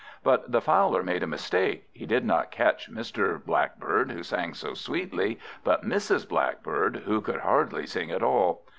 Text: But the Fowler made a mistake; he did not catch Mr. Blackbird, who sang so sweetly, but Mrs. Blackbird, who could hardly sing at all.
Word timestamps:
But 0.23 0.51
the 0.51 0.61
Fowler 0.61 1.03
made 1.03 1.21
a 1.21 1.27
mistake; 1.27 1.87
he 1.93 2.07
did 2.07 2.25
not 2.25 2.49
catch 2.49 2.91
Mr. 2.91 3.39
Blackbird, 3.45 4.09
who 4.09 4.23
sang 4.23 4.55
so 4.55 4.73
sweetly, 4.73 5.37
but 5.63 5.85
Mrs. 5.85 6.27
Blackbird, 6.27 7.03
who 7.05 7.21
could 7.21 7.41
hardly 7.41 7.85
sing 7.85 8.09
at 8.09 8.23
all. 8.23 8.63